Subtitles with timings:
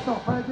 [0.00, 0.49] Esto fue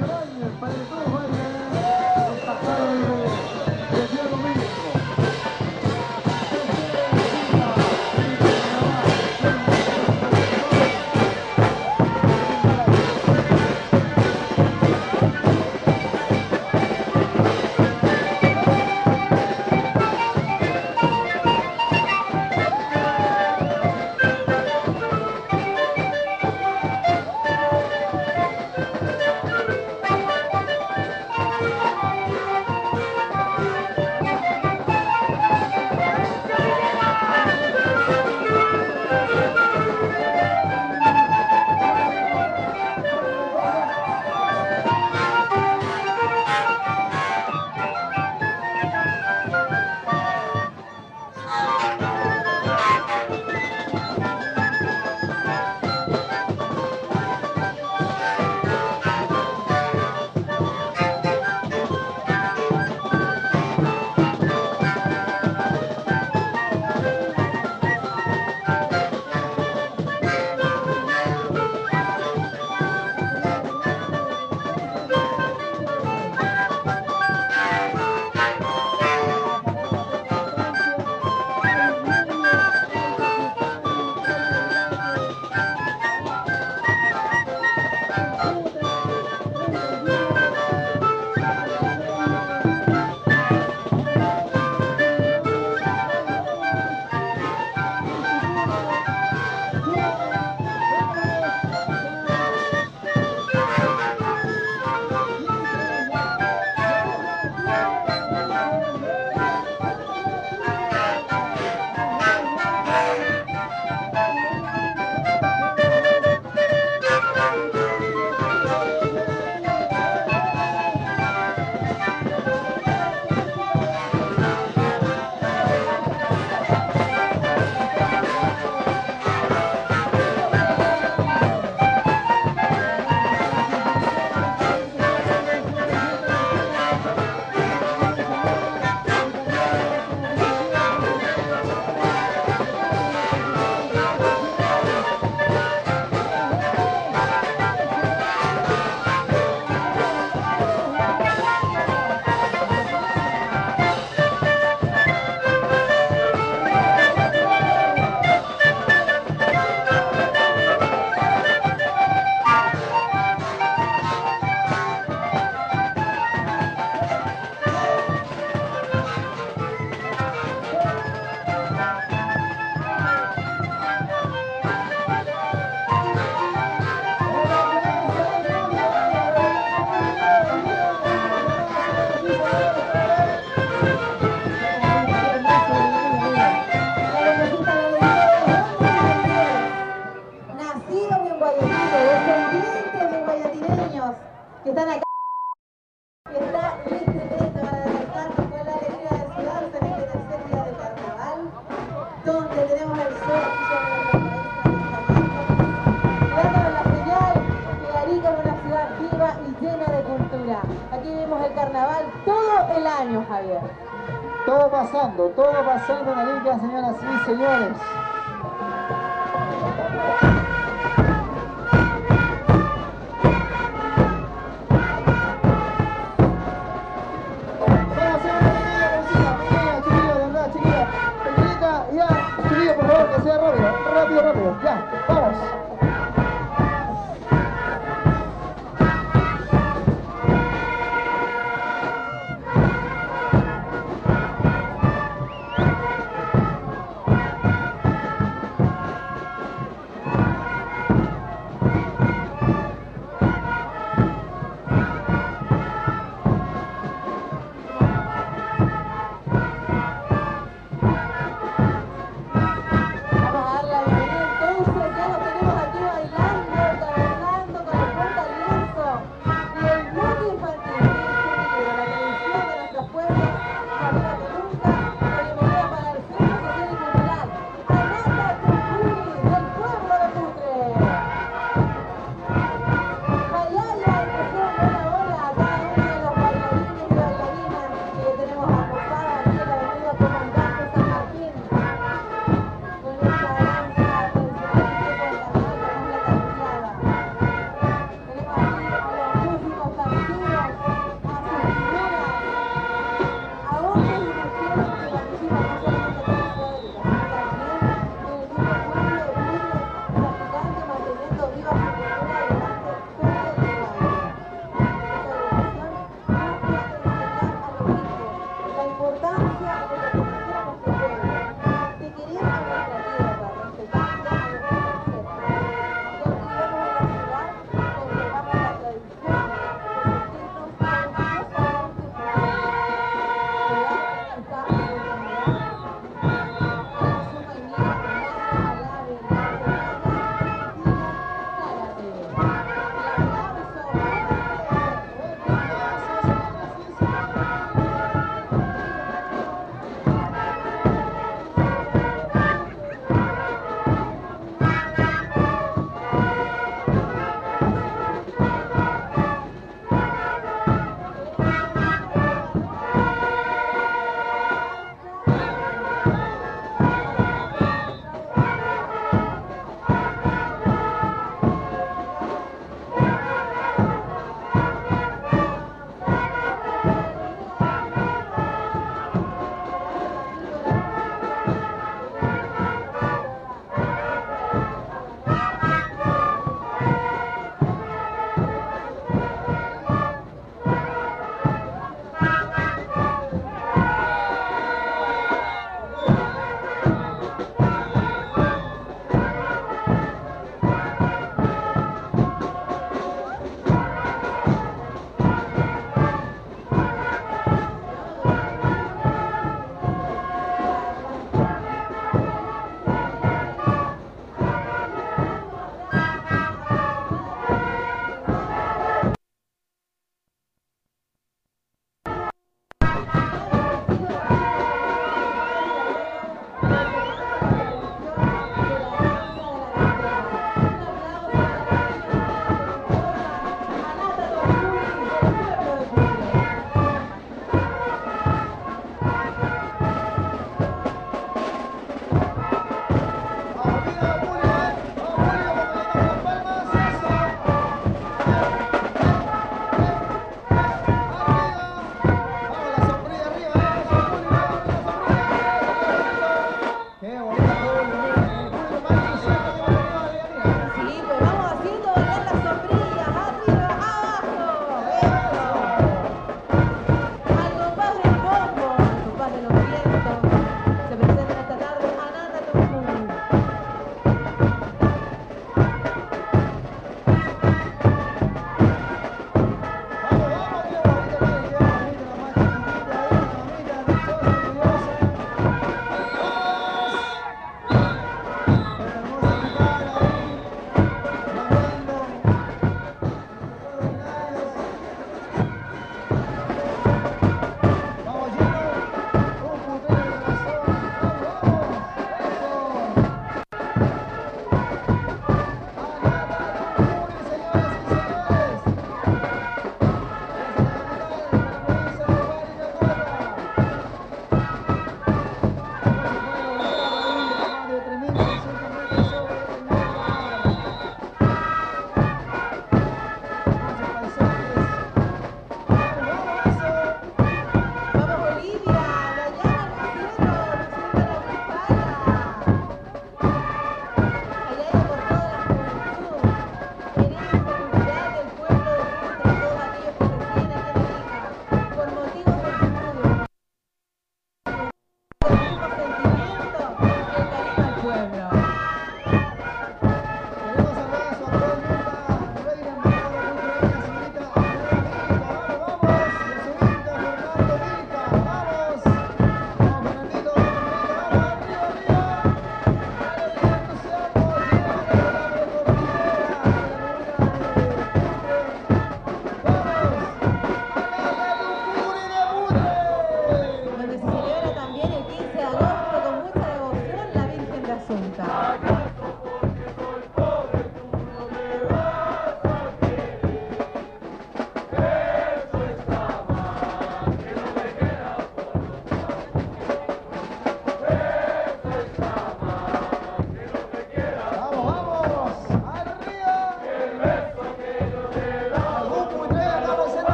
[214.79, 217.75] pasando, todo pasando en la limpia, señoras y señores.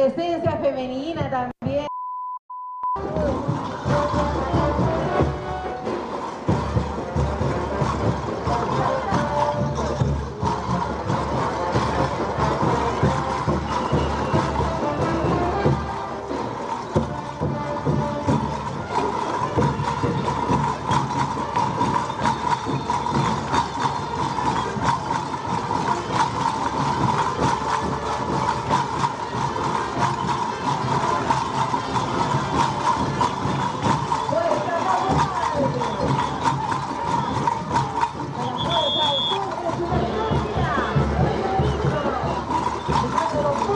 [0.00, 1.49] Presencia femenina también.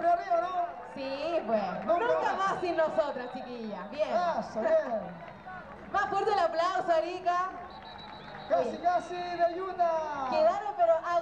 [0.00, 0.66] Siempre arriba, ¿no?
[0.94, 1.62] Sí, pues.
[1.84, 2.60] Nunca Nunca más.
[2.62, 3.90] sin nosotras, chiquillas.
[3.90, 4.08] Bien.
[4.08, 4.72] Eso, bien.
[5.92, 7.50] Más fuerte el aplauso, Erika.
[8.48, 9.90] Casi, casi de ayuda.
[10.30, 10.92] Quedaron, pero.
[11.04, 11.20] a-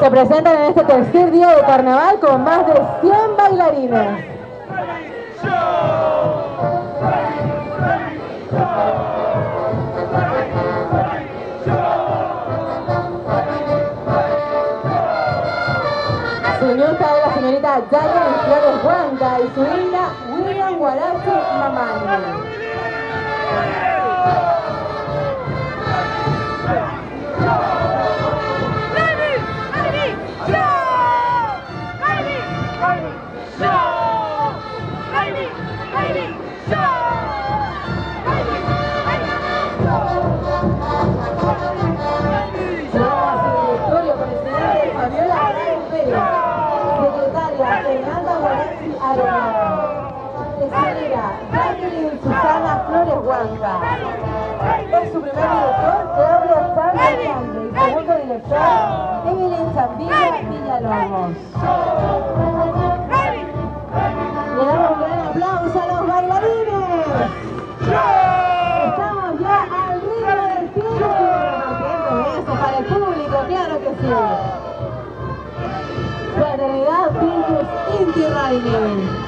[0.00, 4.37] Se presentan en este tercer día de carnaval con más de 100 bailarines.
[22.08, 22.47] Hallelujah.
[52.22, 53.72] Susana Flores Huanca.
[55.02, 58.68] Es su primer director Claudia Sandra Grande y segundo director
[59.26, 61.34] Evelyn Zambilla Villalobos.
[64.56, 66.88] Le damos un gran aplauso a los bailarines.
[68.88, 71.08] Estamos ya al ritmo del tiempo.
[71.64, 74.08] Rompiendo eso para el público, claro que sí.
[76.36, 77.66] Fraternidad Pintus
[78.00, 79.27] Inti.